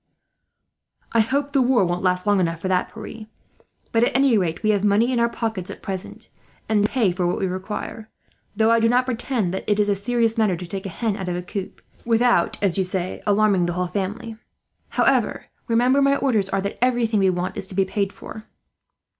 "I 1.13 1.19
hope 1.19 1.53
the 1.53 1.61
war 1.61 1.85
won't 1.85 2.01
last 2.01 2.25
long 2.25 2.39
enough 2.39 2.59
for 2.59 2.67
that, 2.67 2.91
Pierre. 2.91 3.27
But 3.91 4.03
at 4.03 4.15
any 4.15 4.35
rate, 4.35 4.63
we 4.63 4.71
have 4.71 4.83
money 4.83 5.11
in 5.11 5.19
our 5.19 5.29
pockets 5.29 5.69
at 5.69 5.83
present, 5.83 6.29
and 6.67 6.83
can 6.85 6.91
pay 6.91 7.11
for 7.11 7.27
what 7.27 7.37
we 7.37 7.45
require; 7.45 8.09
though 8.55 8.71
I 8.71 8.79
do 8.79 8.89
not 8.89 9.05
pretend 9.05 9.53
that 9.53 9.63
it 9.67 9.79
is 9.79 9.89
a 9.89 9.95
serious 9.95 10.39
matter 10.39 10.57
to 10.57 10.65
take 10.65 10.87
a 10.87 10.89
hen 10.89 11.17
out 11.17 11.29
of 11.29 11.35
a 11.35 11.43
coop, 11.43 11.83
especially 11.99 12.09
when 12.09 12.15
you 12.17 12.19
can't 12.19 12.19
get 12.19 12.25
it 12.25 12.31
otherwise, 12.33 12.49
without, 12.57 12.63
as 12.63 12.77
you 12.79 12.83
say, 12.83 13.23
alarming 13.27 13.69
a 13.69 13.73
whole 13.73 13.85
family. 13.87 14.37
However, 14.89 15.45
remember 15.67 16.01
my 16.01 16.15
orders 16.15 16.49
are 16.49 16.61
that 16.61 16.79
everything 16.83 17.19
we 17.19 17.29
want 17.29 17.55
is 17.55 17.67
to 17.67 17.75
be 17.75 17.85
paid 17.85 18.11
for." 18.11 18.47